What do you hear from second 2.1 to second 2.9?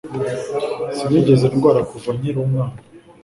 nkiri umwana.